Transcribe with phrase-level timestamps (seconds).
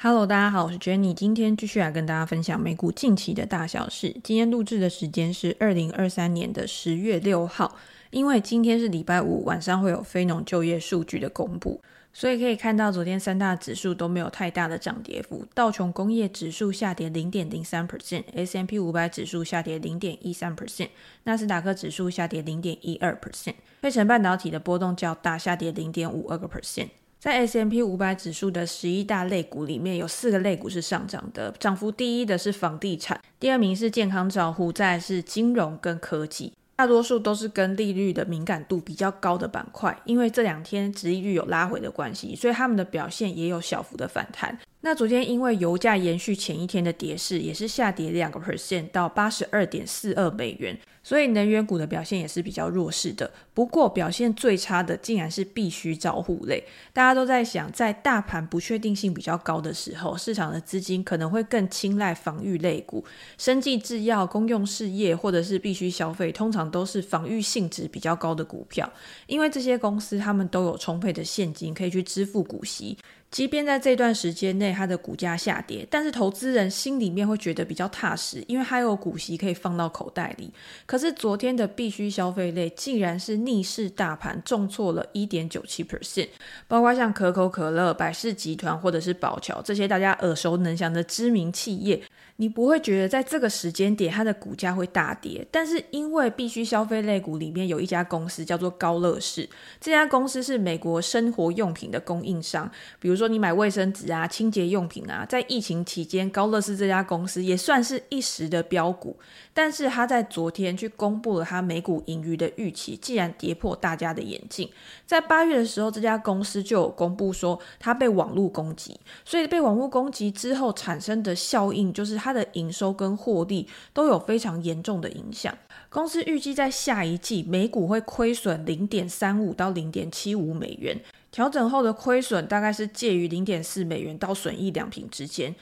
[0.00, 4.14] Hello，大家好，我是 Jenny，今天继续来跟大家分享美股近期的大小事。
[4.22, 7.74] 今天录制的时间是二零二三年的十月六号，
[8.10, 15.44] 因为今天是礼拜五晚上会有非农就业数据的公布，所以可以看到昨天三大指数都没有太大的涨跌幅。
[15.52, 20.90] 道琼工业指数下跌零点零三 percent，S&P 五百指数下跌零点一三 percent，
[21.24, 26.90] 纳斯达克指数下跌零点一二 percent，费城半导体的波动较大，下跌零点五二个 percent。
[27.20, 44.56] 在 S M P 五百指数的十一大类股里面，有四个类股是上涨的，涨幅第一的是房地产，第二名是健康照护，再是金融跟科技，大多数都是跟利率的敏感度比较高的板块，因为这两天殖利率有拉回的关系，所以他们的表现也有小幅的反弹。
[44.80, 53.28] 那昨天因为油价延续前一天的跌势，也是下跌两个 percent 到八十二点四二美元，所以能源股的表现也是比较弱势的。
[53.52, 56.62] 不过表现最差的竟然是必须照护类，
[56.92, 63.04] 大家都在想，在大盘不确定性比较高的时候，市场的资金可能会更青睐防御类股，
[63.36, 68.88] 生技制药、公用事业或者是必须消费，通常都是防御性质比较高的股票，
[69.26, 72.96] 因为这些公司他们都有充沛的现金可以去支付股息。
[73.30, 80.50] 即便在这段时间内，它的股价下跌，但是投资人心里面会觉得比较踏实，因为还有股息可以放到口袋里。
[80.86, 86.28] 可是昨天的必须消费类竟然是逆势大盘重挫了一点九七 percent，
[86.66, 92.00] 包括像可口可乐、百事集团或者是宝桥这些大家耳熟能详的知名企业。
[92.40, 99.48] 你不会觉得在这个时间点它的股价会大跌，但是因为必须消费类股里面有一家公司叫做高乐士，
[99.80, 109.18] 这家公司是美国生活用品的供应商，比如说你买卫生纸啊、清洁用品啊，在疫情期间，高乐士这家公司也算是一时的标股，
[109.58, 114.70] 但是他在昨天去公布了他每股盈余的预期，竟然跌破大家的眼镜。
[115.04, 122.28] 在八月的时候，这家公司就有公布说他被网络攻击，所以被网络攻击之后产生的效应就是他。
[122.28, 125.56] 它的营收跟获利都有非常严重的影响。
[125.88, 135.54] 公司预计在下一季每股会亏损零点三五到零点七五美元，调整后的亏损大概是介于零点四美元到损益两平之间。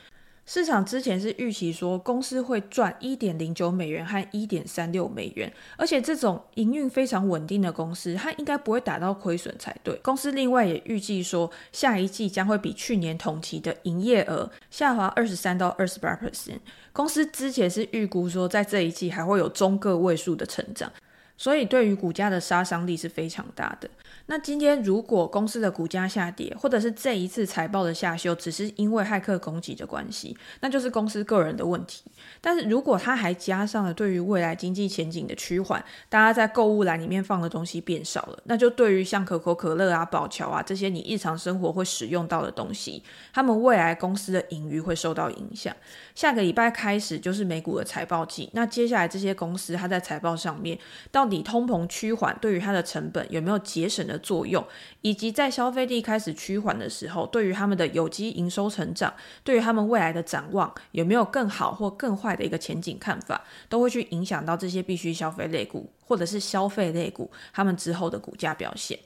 [0.46, 9.96] 市场之前是预期说公司会赚一点零九美元和一点三六美元，而且这种营运非常稳定的公司，它应该不会达到亏损才对。
[10.04, 16.60] 公司另外也预计说，下一季将会比去年同期的营业额下滑二十三到二十八 percent。
[16.92, 20.92] 公司之前是预估说，在这一季还会有中个位数的成长。
[21.36, 23.90] 所以对于股价的杀伤力是非常大的。
[24.26, 32.02] 那今天如果公司的股价下跌，或者是这一次财报的下修只是因为骇客攻击的关系，那就是公司个人的问题。
[32.40, 45.74] 但是如果它还加上了对于未来经济前景的趋缓，大家在购物篮里面放的东西变少了，那就对于像可口可乐啊、宝侨啊这些你日常生活会使用到的东西，他们未来公司的盈余会受到影响。
[46.16, 50.76] 下个礼拜开始就是美股的财报季，那接下来这些公司它在财报上面
[51.12, 54.64] 到底通膨趋缓对于它的成本有没有节省的作用，
[55.02, 59.12] 以及在消费力开始趋缓的时候，对于他们的有机营收成长，
[59.42, 68.98] 对于他们未来的展望有没有更好或更坏的一个前景看法，都会去影响到这些必须消费类股或者是消费类股他们之后的股价表现。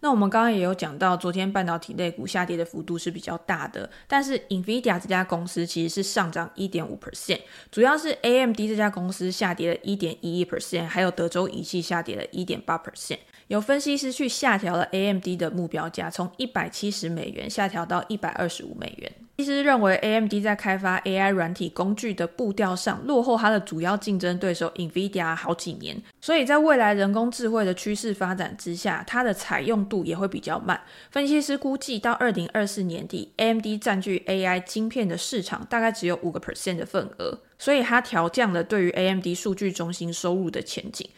[0.00, 7.40] 那我们刚刚也有讲到，昨天半导体类股下跌的幅度是比较大的，但是 NVIDIA 这家公司其实是上涨一点五 percent，
[7.72, 13.18] 主要是 AMD 这家公司下跌了一点一一 percent，还有德州仪器下跌了一点八 percent。
[13.48, 19.10] 有分析师去下调了 AMD 的目标价，从一百七十美元下调到一百二十五美元。
[19.38, 30.78] 分析师认为 AMD 在开发 AI 软体工具的步调上落后它的主要竞争对手 NVIDIA 好几年，所以在未来人工智慧的趋势发展之下，它的采用度也会比较慢。
[31.10, 41.08] 分析师估计到二零二四年底，AMD 占据 AI 晶片的市场大概只有五个 percent 的份额，所以它调降了对于 AMD 数据中心收入的前景。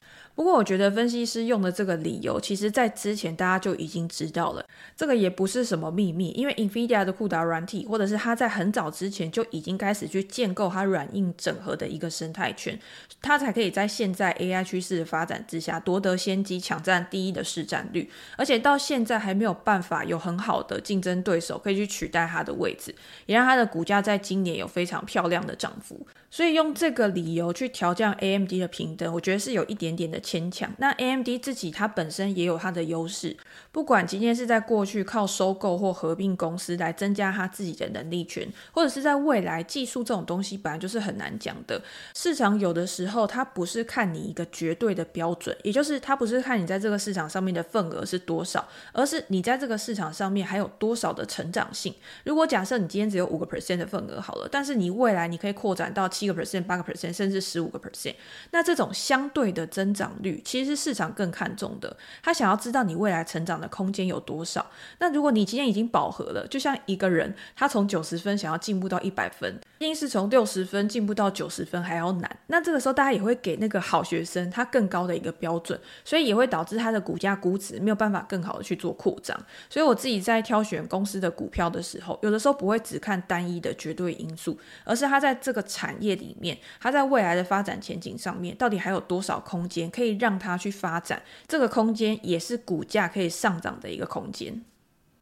[0.40, 4.64] 不过，我觉得分析师用的这个理由，其实在之前大家就已经知道了，
[4.96, 12.80] 这个也不是什么秘密，因为 NVIDIA 的 CUDA 软体，或者是它在很早之前就已经开始去建构它软硬整合的一个生态圈，
[13.20, 22.94] 它才可以在现在 AI 趋势的发展之下夺得先机，抢占第一的市占率，而且到现在还没有办法有很好的竞争对手可以去取代它的位置，
[23.26, 30.18] 也让它的股价在今年有非常漂亮的涨幅，所以用这个理由去调降 AMD 的平等，我觉得是有一点点的。
[30.30, 30.72] 牵强。
[30.78, 33.36] 那 AMD 自己它本身也有它的优势，
[33.72, 41.80] 不管今天是在过去靠收购或合并公司来增加他自己的能力圈，或者是在未来技术这种东西本来就是很难讲的。
[42.12, 51.94] 市场有的时候它不是看你一个绝对的标准，也就是它不是看你在这个市场上面的份额是多少，而是你在这个市场上面还有多少的成长性。
[52.24, 58.16] 如果假设你今天只有五个 percent 的份额好了，但是你未来你可以扩展到七个 percent、八个 percent，甚至十五个 percent，
[58.50, 61.96] 那这种相对的增长率其实是市场更看重的。
[62.20, 64.70] 他想要知道你未来成长空间有多少。
[64.98, 72.38] 那如果你今天已经饱和了，就像一个人他从九十分想要进步到一百分，定是从六十分进步到九十分还要难。
[72.48, 79.34] 那这个时候大家也会给那个好学生他更高的一个标准，所以也会导致他的股价估值没有办法更好的去做扩张。
[79.70, 91.22] 所以我自己在挑选公司的股票的时候，有的时候不会只看单一的绝对因素，而是它在这个产业里面，它在未来的发展前景上面，到底还有多少空间可以让它去发展？
[91.48, 94.62] 这个空间也是股价可以上涨的一个空间。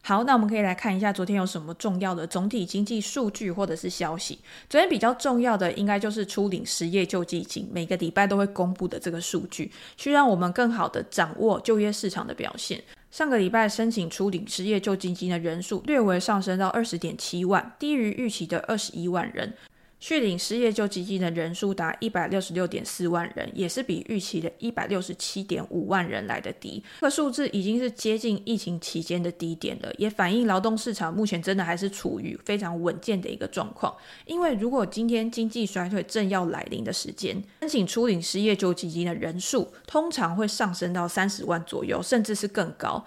[0.00, 4.38] 好，那我们可以来看一下昨天有什么重要的总体经济数据或者是消息。
[4.70, 12.82] 昨天比较重要的应该就是初领失业救济金，每个礼拜都会公布的这个数据，去让我们更好的掌握就业市场的表现。
[13.10, 19.52] 上个礼拜申请初领失业救济金的人数略微上升到二十点七万，低于预期的二十一万人。
[20.00, 26.82] 续领失业救济金的人数达一百六十六点四万人，也是比预期的一百六十七点五万人来得低。
[27.00, 33.94] 这个数字已经是接近疫情期间的低点了，也反映劳动市场目前真的还是处于非常稳健的一个状况。
[34.26, 43.04] 因为如果今天经济衰退正要来临的时间，申请初领失业救济金的人数通常会上升到三十万左右，甚至是更高。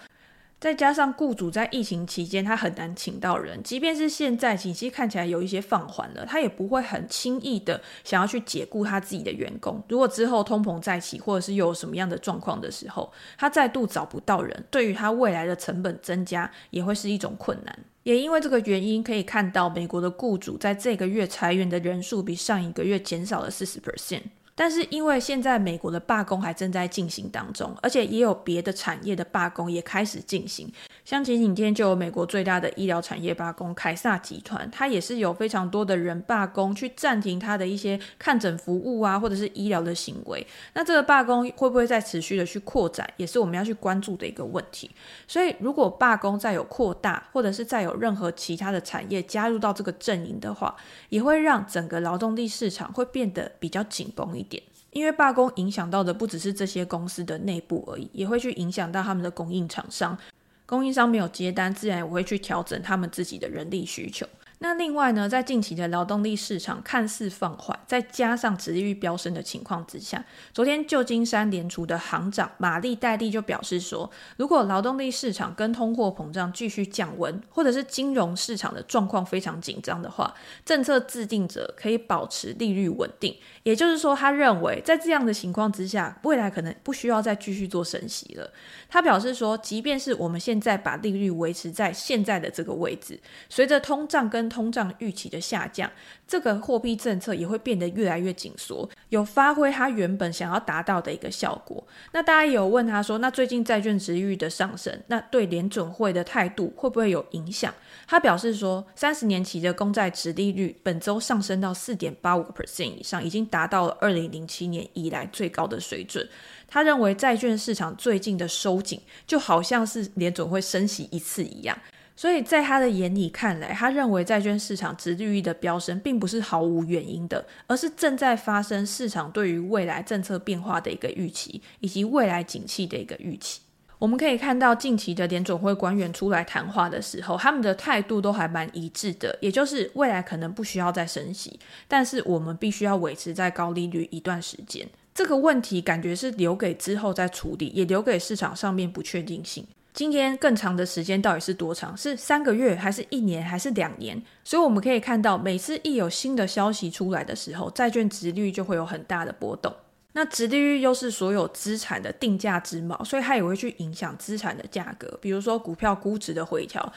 [0.61, 9.81] 再加上雇主在疫情期间，他很难请到人，即便是现在景气看起来有一些放缓了，他也不会很轻易的想要去解雇他自己的员工。
[9.89, 17.79] 如果之后通膨再起，或者是有什么样的状况的时候，他再度找不到人，对于他未来的成本增加也会是一种困难。
[18.03, 24.21] 也因为这个原因，可以看到美国的雇主在这个月裁员的人数比上一个月减少了四十 percent。
[24.61, 30.71] 但是因为现在美国的罢工还正在进行当中，而且也有别的产业的罢工也开始进行。
[31.03, 40.45] 像前几天就有美国最大的医疗产业罢工，凯撒集团，它也是有非常多的人罢工，去暂停它的一些看诊服务啊，或者是医疗的行为。
[40.75, 44.91] 那这个罢工会不会再持续的去扩展，也是我们要去关注的一个问题。
[45.27, 50.75] 所以如果罢工再有扩大，或者是再有任何其他的产业加入到这个阵营的话，
[51.09, 54.50] 也会让整个劳动力市场会变得比较紧绷一点。
[54.91, 60.17] 因为罢工影响到的不只是这些公司的内部而已，也会去影响到他们的供应厂商。
[60.65, 64.25] 供应商没有接单，自然也会去调整他们自己的人力需求。
[64.63, 70.23] 那另外呢，在近期的劳动力市场看似放缓，再加上殖利率飙升的情况之下，
[70.53, 74.07] 昨天旧金山联储的行长玛丽戴利就表示说，
[74.37, 80.31] 如果劳动力市场跟通货膨胀继续降温，或者是金融市场的状况非常紧张的话，
[80.63, 83.35] 政策制定者可以保持利率稳定。
[83.63, 88.51] 也就是说，他认为在这样的情况之下，未来可能不需要再继续做升息了。
[88.89, 93.19] 他表示说，即便是我们现在把利率维持在现在的这个位置，
[93.49, 95.89] 随着通胀跟通胀预期的下降，
[96.27, 101.85] 这个货币政策也会变得越来越紧缩，有发挥它原本想要达到的一个效果。
[102.11, 107.73] 那大家也有问他说，那最近债券殖利率的上升，那对联准会的态度会不会有影响？
[108.07, 116.27] 他表示说，三十年期的公债殖利率本周上升到四点八五个 percent 以上，已经达到了二零零七年以来最高的水准。
[116.67, 121.77] 他认为债券市场最近的收紧，就好像是联总会升息一次一样。
[122.15, 133.61] 所以在他的眼里看来，他认为债券市场殖利率的飙升并不是毫无原因的，而是正在发生市场对于未来政策变化的一个预期，以及未来景气的一个预期。
[134.01, 144.89] 我们可以看到近期的联准会官员出来谈话的时候，他们的态度都还蛮一致的，也就是未来可能不需要再升息，但是我们必须要维持在高利率一段时间。
[145.13, 149.63] 这个问题感觉是留给之后再处理，也留给市场上面不确定性。
[149.93, 151.95] 今天更长的时间到底是多长？
[151.95, 154.19] 是三个月，还是一年，还是两年？
[154.43, 159.71] 所以我们可以看到，每次一有新的消息出来的时候，债券殖利率就会有很大的波动。
[160.13, 165.17] 那值利率又是所有资产的定价之锚，所以它也会去影响资产的价格。
[165.21, 166.93] 比如说股票估值的回调，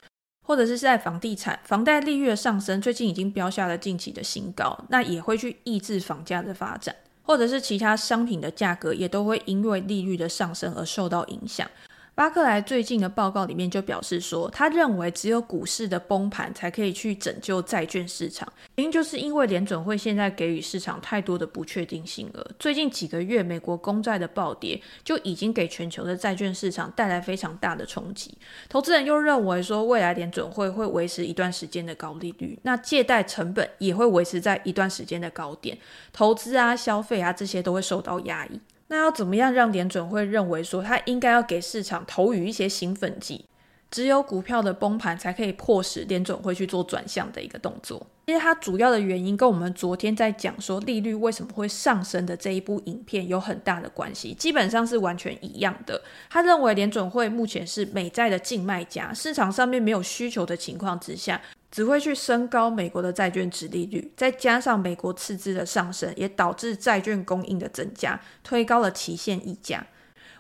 [0.47, 11.71] 或者是在房地产房贷利率的上升，最近已经标下了近期的新高，那也会去抑制房价的发展，或者是其他商品的价格也都会因为利率的上升而受到影响。
[12.17, 22.53] 巴克莱最近的报告里面就表示说，他认为只有股市的崩盘才可以去拯救债券市场，原因就是因为联准会现在给予市场太多的不确定性了。
[22.57, 28.39] 最近几个月，美国公债的暴跌就已经给全球的债券市场带来非常大的冲击。
[28.69, 35.77] 投资人又认为说，未来联准会会维持一段时间的高利率，那借贷成本也会维持在一段时间的高点，
[36.13, 38.61] 投资啊、消费啊这些都会受到压抑。
[38.89, 43.47] 那要怎么样让联准会认为说他应该要给市场投予一些兴奋剂？
[43.91, 48.05] 只有股票的崩盘才可以迫使联准会去做转向的一个动作。
[48.27, 56.03] 其实它主要的原因跟我们昨天在讲说利率为什么会上升的这一部影片有很大的关系，基本上是完全一样的。
[56.29, 61.41] 他认为联准会目前是美债的净卖家，市场上面没有需求的情况之下。
[61.75, 69.85] 只会去升高美国的债券殖利率，再加上美国赤字的上升，也导致债券供应的增加，推高了期限溢价。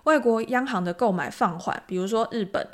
[0.04, 2.64] 外国央行的购买放缓，比如说日本，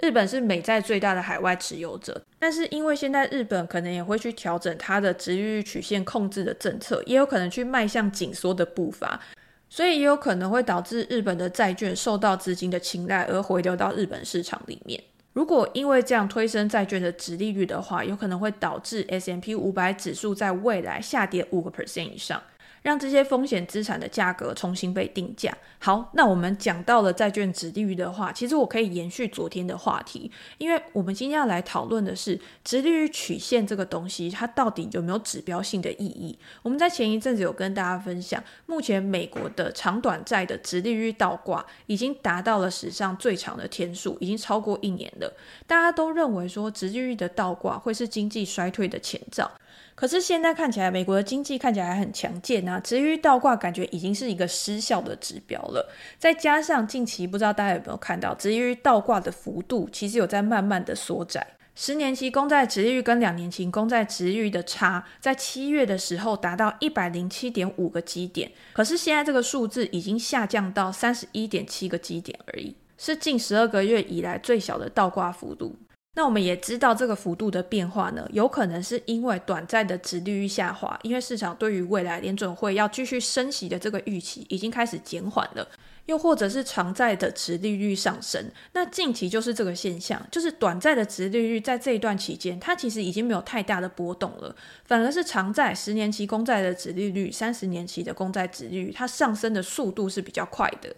[0.00, 9.20] 日本是美债最大的海外持有者，但是因为现在日本可能也会去调整它的殖利率曲线控制的政策，也有可能去迈向紧缩的步伐，
[9.68, 15.00] 所以也有可能会导致日本的债券受到资金的青睐而回流到日本市场里面。
[15.38, 22.42] 如果因为这样推升债券的值利率的话，有可能会导致 S M P 五百指数在未来下跌五个 percent 以上。
[22.82, 25.56] 让这些风险资产的价格重新被定价。
[25.78, 36.38] 好，那我们讲到了债券殖利率的话，其实我可以延续昨天的话题，因为我们今天要来讨论的是殖利率曲线这个东西，它到底有没有指标性的意义？
[36.62, 45.32] 我们在前一阵子有跟大家分享，目前美国的长短债的殖利率倒挂已经达到了史上最长的天数，已经超过一年了。
[45.66, 49.50] 大家都认为说，殖利率的倒挂会是经济衰退的前兆。
[49.98, 55.90] 可是现在看起来，美国的经济看起来还很强健啊，殖利率倒挂感觉已经是一个失效的指标了。
[56.20, 61.44] 再加上近期不知道大家有没有看到，殖利率倒挂的幅度其实有在慢慢的缩窄。
[61.74, 75.74] 十年期公债殖利率跟两年期公债殖利率的差，在七月的时候达到一百零七点五个基点，可是现在这个数字已经下降到三十一点七个基点而已，是近十二个月以来最小的倒挂幅度。
[76.18, 85.68] 那我们也知道这个幅度的变化呢，有可能是因为短债的殖利率下滑，因为市场对于未来联准会要继续升息的这个预期已经开始减缓了，
[86.06, 88.50] 又或者是长债的殖利率上升。
[88.72, 94.52] 那近期就是这个现象，就是短债的殖利率在这一段期间，它其实已经没有太大的波动了，
[94.86, 100.92] 反而是长债十年期公债的殖利率、三十年期的公债殖利率，它上升的速度是比较快的。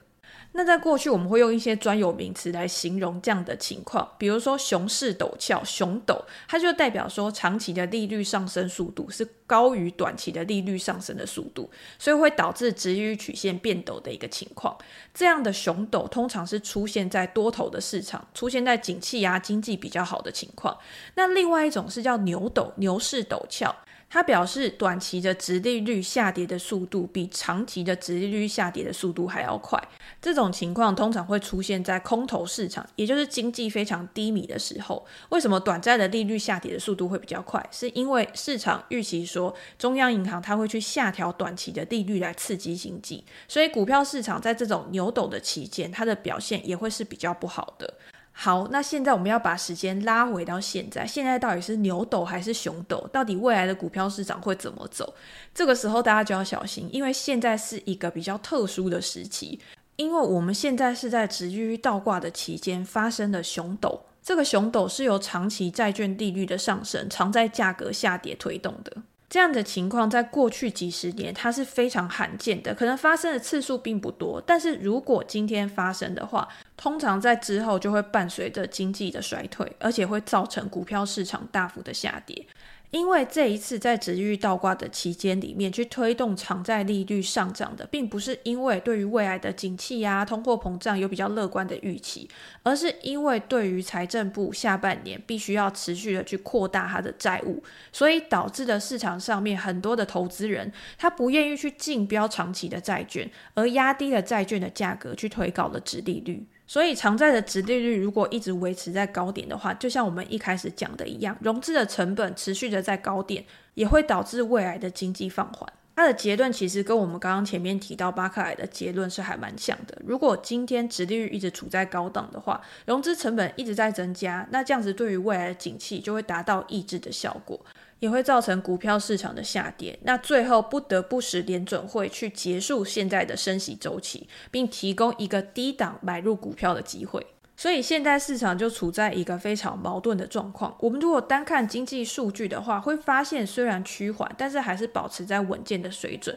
[0.53, 14.77] 那在过去，我们会用一些专有名词来形容这样的情况，比如说熊市陡峭、熊陡，它就代表说长期的利率上升速度是高于短期的利率上升的速度，所以会导致殖利率曲线变陡的一个情况。
[15.15, 20.77] 这样的熊陡通常是出现在多头的市场，出现在景气啊、经济比较好的情况。
[21.15, 23.75] 那另外一种是叫牛陡、牛市陡峭。
[24.13, 29.81] 它表示短期的殖利率下跌的速度比长期的殖利率下跌的速度还要快。
[30.21, 35.07] 这种情况通常会出现在空头市场，也就是经济非常低迷的时候。
[35.29, 37.65] 为什么短债的利率下跌的速度会比较快？
[37.71, 47.95] 是因为市场预期说中央银行它会去下调短期的利率来刺激经济，所以股票市场在这种牛斗的期间，它的表现也会是比较不好的。
[48.43, 53.07] 好，那现在我们要把时间拉回到现在，现在到底是牛斗还是熊斗？
[53.13, 55.13] 到底未来的股票市场会怎么走？
[55.55, 59.61] 这个时候大家就要小心，因为现在是一个比较特殊的时期，
[59.97, 68.97] 因为我们现在是在殖利率倒挂的期间发生的熊斗，这个熊斗是由长期债券利率的上升、长债价格下跌推动的。
[69.31, 82.45] 这样的情况在过去几十年它是非常罕见的，可能发生的次数并不多，但是如果今天发生的话，通常在之后就会伴随着经济的衰退，而且会造成股票市场大幅的下跌。
[82.91, 92.29] 因为这一次在殖利率倒挂的期间里面，去推动长债利率上涨的，并不是因为对于未来的景气啊、通货膨胀有比较乐观的预期，
[92.65, 106.45] 而是因为对于财政部下半年必须要持续的去扩大它的债务，所以导致的市场上面很多的投资人他不愿意去竞标长期的债券，而压低了债券的价格，去推高了殖利率。
[106.71, 115.69] 所以长债的殖利率如果一直维持在高点的话，就像我们一开始讲的一样，融资的成本持续的在高点，也会导致未来的经济放缓。
[115.97, 120.01] 它的结论其实跟我们刚刚前面提到巴克莱的结论是还蛮像的。
[120.07, 127.61] 如果今天殖利率一直处在高档的话，融资成本一直在增加，那这样子对于未来的景气就会达到抑制的效果。
[128.01, 137.25] 也会造成股票市场的下跌，那最后不得不使联准会去结束现在的升息周期，并提供一个低档买入股票的机会。
[137.57, 140.75] 所以现在市场就处在一个非常矛盾的状况。
[140.81, 146.35] 我们如果单看经济数据的话，会发现虽然趋缓，但是还是保持在稳健的水准。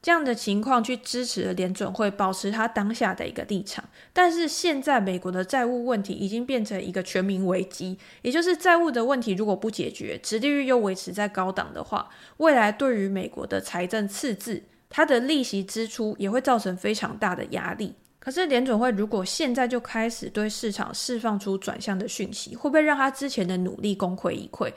[0.00, 3.84] 这样的情况去支持了联准会保持它当下的一个立场。
[4.12, 17.94] 但是现在美国的债务问题已经变成一个全民危机，也就是债务的问题如果不解决，殖利率又维持在高档的话，未来对于美国的财政赤字，它的利息支出也会造成非常大的压力。
[18.20, 24.70] 可是联准会如果现在就开始对市场释放出转向的讯息，会不会让他之前的努力功亏一篑？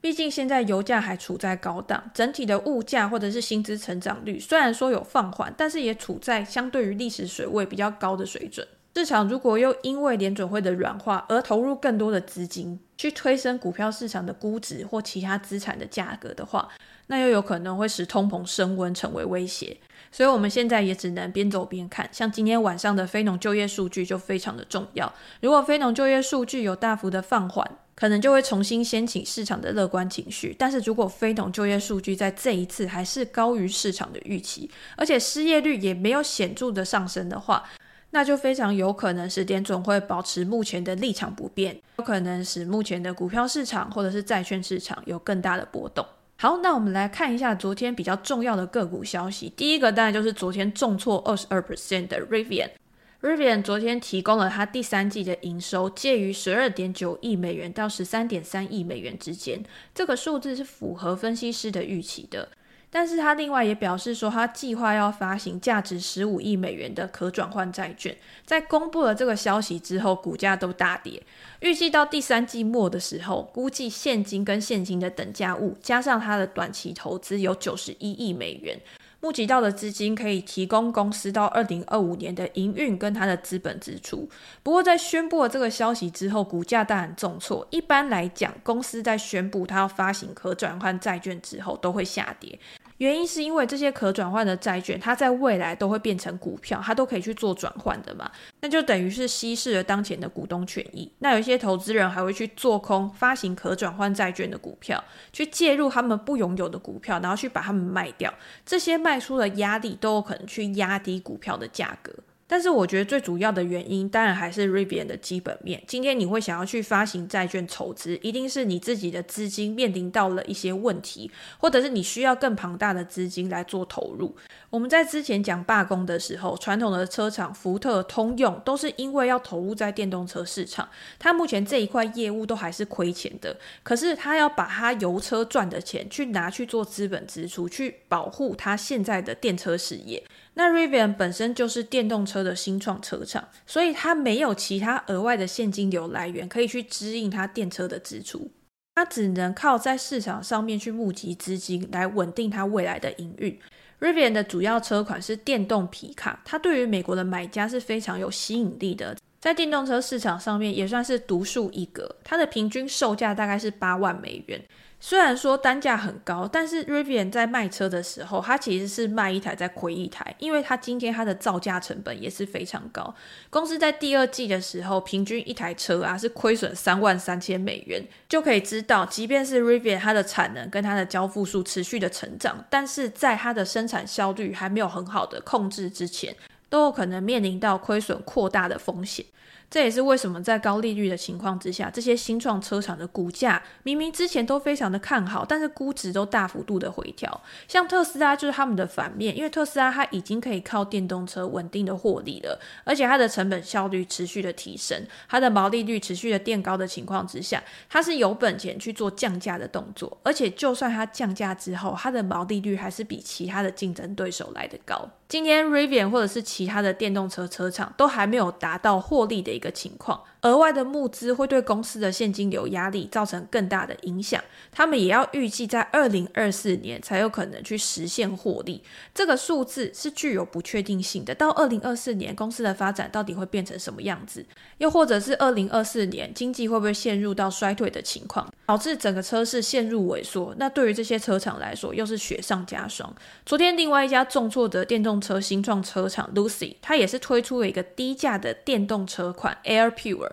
[0.00, 8.66] 毕竟现在油价还处在高档，整体的物价或者是薪资成长率虽然说有放缓，但是也处在相对于历史水位比较高的水准。
[8.94, 16.68] 市场如果又因为联准会的软化而投入更多的资金去推升股票市场的估值或其他资产的价格的话，
[17.06, 19.76] 那又有可能会使通膨升温成为威胁。
[20.10, 25.12] 所以我们现在也只能边走边看，像今天晚上的非农就业数据就非常的重要。
[25.42, 30.54] 如果非农就业数据有大幅的放缓，可能就会重新掀起市场的乐观情绪。
[30.56, 37.64] 但是如果非农就业数据在这一次还是高于市场的预期，而且失业率也没有显著的上升的话，
[38.10, 46.06] 那就非常有可能使联准会保持目前的立场不变，有可能使目前的股票市场或者是债券市场有更大的波动。
[46.36, 49.52] 好，那我们来看一下昨天比较重要的个股消息。
[49.56, 52.70] 第一个当然就是昨天重挫二十二 percent 的 Rivian。
[53.20, 62.48] Rivian 昨天提供了它第三季的营收介于十二点九亿美元到十三点三亿美元之间，这个数字是符合分析师的预期的。
[62.90, 68.16] 但是他另外也表示说，他计划要发行价值十五亿美元的可转换债券。
[68.46, 71.20] 在公布了这个消息之后，股价都大跌。
[71.60, 78.80] 预计到第三季末的时候，估计现金跟现金的等价物加上他的短期投资有九十一亿美元。
[79.20, 84.28] 募集到的资金可以提供公司到二零二五年的营运跟它的资本支出。
[84.62, 87.66] 不过，在宣布了这个消息之后，股价当然重挫。
[87.70, 92.58] 一般来讲，公司在宣布它要发行可转换债券之后，都会下跌。
[92.98, 101.10] 原因是因为这些可转换的债券，它在未来都会变成股票，它都可以去做转换的嘛，那就等于是稀释了当前的股东权益。
[101.20, 105.02] 那有一些投资人还会去做空发行可转换债券的股票，
[105.32, 108.32] 去介入他们不拥有的股票，然后去把它们卖掉。
[108.66, 112.12] 这些卖出的压力都有可能去压低股票的价格。
[112.48, 115.80] 但是我觉得最主要的原因，当然还是 Rivian 的基本面。
[115.86, 124.34] 今天你会想要去发行债券筹资，一定是你自己的资金面临到了一些问题，或者是你需要更庞大的资金来做投入。
[124.70, 133.54] 我们在之前讲罢工的时候，传统的车厂福特、通用都是因为要投入在电动车市场，它目前这一块业务都还是亏钱的。
[133.82, 140.22] 可是它要把它油车赚的钱去拿去做资本支出，去保护它现在的电车事业。
[140.58, 148.50] 那 Rivian 本身就是电动车的新创车厂，所以它没有其他额外的现金流来源可以去支应它电车的支出，
[148.96, 153.56] 它只能靠在市场上面去募集资金来稳定它未来的营运。
[154.00, 164.60] Rivian 的主要车款是电动皮卡，它对于美国的买家是非常有吸引力的，在电动车市场上面也算是独树一格，它的平均售价大概是八万美元。
[165.00, 173.14] 虽然说单价很高，但是 Rivian 在卖车的时候，它其实是卖一台再亏一台，因为它今天它的造价成本也是非常高。
[173.48, 186.34] 公司在第二季的时候，平均一台车啊是亏损三万三千美元，就可以知道，即便是 Rivian 它的产能跟它的交付数持续的成长，但是在它的生产效率还没有很好的控制之前，
[186.68, 189.24] 都有可能面临到亏损扩大的风险。
[189.70, 197.42] 这也是为什么在高利率的情况之下，这些新创车厂的股价明明之前都非常的看好，但是估值都大幅度的回调。
[197.66, 210.16] 像特斯拉就是他们的反面，因为特斯拉它已经可以靠电动车稳定的获利了，而且它的成本效率持续的提升，它的毛利率持续的垫高的情况之下，它是有本钱去做降价的动作。
[210.22, 215.10] 而且就算它降价之后，它的毛利率还是比其他的竞争对手来得高。
[215.28, 220.22] 今天 Rivian 或者是其他的电动车车厂都还没有达到获利的一个情况。
[220.42, 231.34] 额外的募资会对公司的现金流压力造成更大的影响，他们也要预计在二零二四年才有可能去实现获利，这个数字是具有不确定性的。
[231.34, 234.46] 到二零二四年，公司的发展到底会变成什么样子？
[234.78, 240.54] 又或者是二零二四年经济会不会陷入到衰退的情况，导致整个车市陷入萎缩？
[240.56, 243.12] 那对于这些车厂来说，又是雪上加霜。
[243.44, 250.27] 昨天另外一家重挫的电动车新创车厂 Lucy，它也是推出了一个低价的电动车款 Air Pure。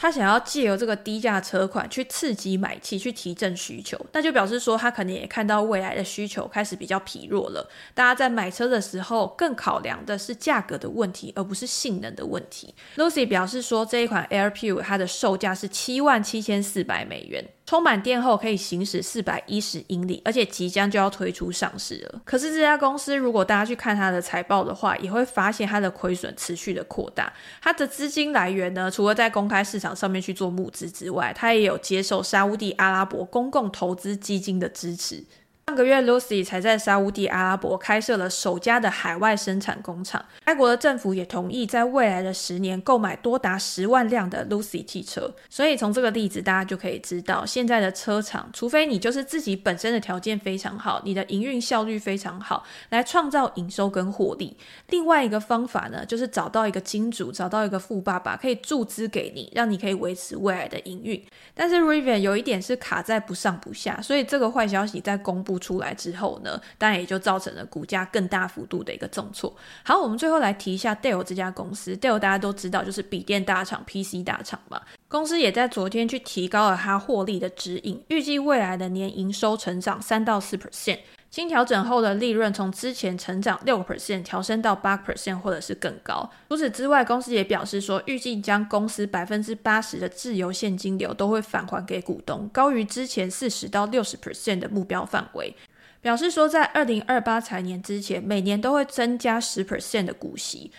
[0.00, 7.68] 他想要借由这个低价车款去刺激买气，去提振需求，那就表示说他可能也看到未来的需求开始比较疲弱了。
[7.92, 12.74] 大家在买车的时候更考量的是价格的问题，而不是性能的问题。
[12.96, 17.44] Lucy 表示说，这一款 Air Pure 它的售价是七万七千四百美元。
[17.70, 22.20] 充满电后可以行驶四百一十英里，而且即将就要推出上市了。
[22.24, 27.32] 可是这家公司，如果大家去看它的财报的话，也会发现它的亏损持续的扩大。
[27.62, 35.22] 它的资金来源呢，除了在公开市场上面去做募资之外，它也有接受沙乌地阿拉伯公共投资基金的支持。
[35.70, 40.20] 上个月，Lucy 才在沙乌地阿拉伯开设了首家的海外生产工厂。
[40.44, 45.32] 该国的政府也同意在未来的十年购买多达十万辆的 Lucy 汽车。
[45.48, 54.56] 所以从这个例子，大家就可以知道，现在的车厂，除非你就是自己本身的条件非常好，你的营运效率非常好，来创造营收跟获利。
[54.88, 61.24] 另外一个方法呢，就是找到一个金主，找到一个富爸爸，可以注资给你，让你可以维持未来的营运。
[61.54, 69.54] 但是 Rivian 有一点是卡在不上不下，所以这个坏消息在公布出来之后呢，当然也就造成了股价更大幅度的一个重挫。
[69.84, 71.94] 好，我们最后来提一下 Dell 这家公司。
[71.96, 74.80] Dell 大家都知道，就是笔电大厂、PC 大厂嘛。
[75.06, 80.98] 公司也在昨天去提高了它获利的指引，预计未来的年营收成长三到四 percent。
[81.30, 86.28] 经调整后的利润从之前成长六个 percent 调升到八 percent 或者是更高。
[86.48, 95.54] 除此之外，公司也表示说，预计将公司百分之八十的自由现金流都会返还给股东，高于之前四十到六十 percent 的目标范围。
[96.00, 100.72] 表示说，在二零二八财年之前，每年都会增加十 percent 的股息。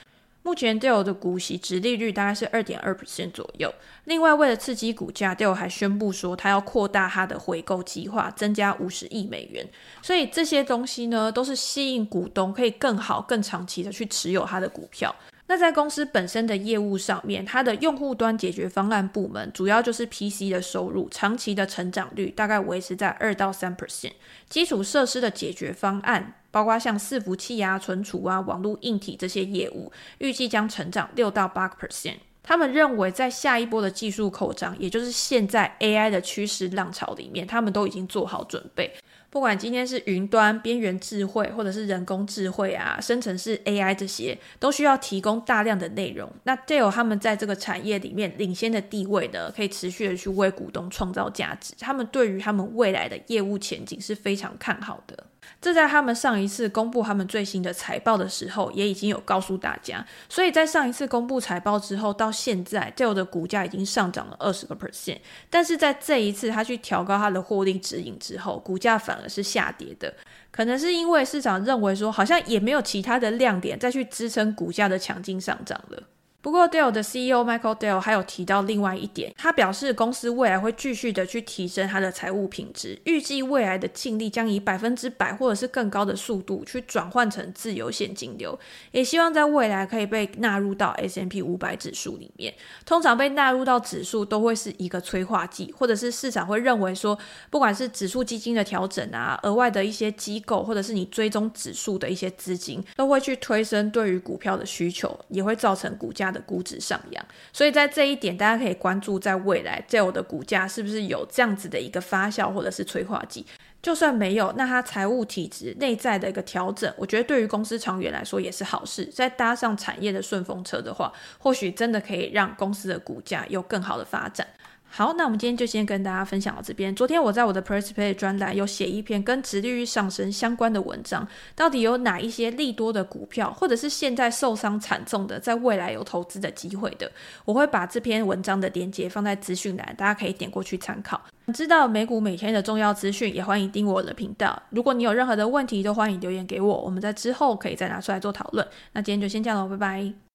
[0.43, 3.71] 目前 Dell 的股息值利率大概是二点二 percent 左右。
[4.05, 9.67] 另外，为了刺激股价，Dell 还宣布说，他要扩大他的回购计划，增加五十亿美元。
[10.01, 15.15] 所以这些东西呢，都是吸引股东可以更好、更长期的去持有他的股票。
[15.51, 24.13] 那在公司本身的业务上面，它的用户端解决方案部门主要就是 PC 的收入，长期的成长率大概维持在二到三 percent。
[24.47, 32.15] 基础设施的解决方案，包括像伺服器啊、存储啊、网络硬体这些业务，预计将成长六到八 percent。
[32.41, 38.93] 他们认为，在下一波的技术扩张，也就是现在 AI 的趋势浪潮里面，他们都已经做好准备。
[39.31, 46.29] 不管今天是云端、边缘智慧，或者是人工智慧啊、生成式 AI 这些，都需要提供大量的内容。
[46.43, 51.73] 那 Dell 他们在这个产业里面领先的地位呢，可以持续的去为股东创造价值。
[51.79, 55.25] 他们对于他们未来的业务前景是非常看好的。
[55.59, 60.05] 这在他们上一次公布他们最新的财报的时候，也已经有告诉大家。
[60.27, 65.19] 所以在上一次公布财报之后，到现在 d e l 的股价已经上涨了二十个 percent。
[65.49, 70.13] 但是在这一次，他去调高他的获利指引之后，股价反而是下跌的。
[70.51, 76.03] 可能是因为市场认为说，好像也没有其他的亮点再去支撑股价的强劲上涨了。
[76.41, 88.57] 不过，Dell 的 CEO Michael Dell 还有提到另外一点，他表示公司未来会继续的去提升它的财务品质，预计未来的净利将以百分之百或者是更高的速度去转换成自由现金流，
[88.91, 92.51] 也希望在未来可以被纳入到 S M P 五百指数里面。
[92.85, 97.15] 通常被纳入到指数都会是一个催化剂，或者是市场会认为说，
[97.51, 113.45] 不管是指数基金的调整啊，额外的一些机构，或者是你追踪指数的一些资金，都会去推升对于股票的需求，也会造成股价的估值上扬，所以在这一点，大家可以关注在未来 Dell 的股价是不是有这样子的一个发酵或者是催化剂。
[113.81, 119.05] 就算没有，那它财务体质内在的一个调整，我觉得对于公司长远来说也是好事。
[119.05, 124.45] 再搭上产业的顺风车的话，或许真的可以让公司的股价有更好的发展。
[124.93, 126.93] 好，那我们今天就先跟大家分享到这边。
[126.93, 131.25] 昨天我在我的 PressPlay 专栏有写一篇跟殖利率上升相关的文章，
[131.55, 137.09] 到底有哪一些利多的股票，或者是现在受伤惨重的，在未来有投资的机会的，
[137.45, 141.21] 我会把这篇文章的链接放在资讯栏，大家可以点过去参考。
[141.53, 144.61] 知道美股每天的重要资讯，也欢迎订我的频道。
[144.71, 148.67] 如果你有任何的问题，都欢迎留言给我，我们在之后可以再拿出来做讨论。
[148.91, 150.30] 那今天就先这样喽，拜拜。